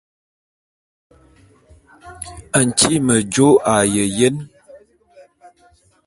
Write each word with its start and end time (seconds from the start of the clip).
Ntyi'i 2.65 2.99
mejô 3.07 3.47
a 3.73 3.75
ye 3.93 4.03
jene. 4.17 4.43